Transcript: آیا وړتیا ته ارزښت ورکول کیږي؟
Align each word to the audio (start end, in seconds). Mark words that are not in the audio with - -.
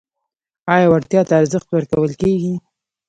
آیا 0.73 0.87
وړتیا 0.91 1.21
ته 1.27 1.33
ارزښت 1.41 1.67
ورکول 1.71 2.11
کیږي؟ 2.21 2.53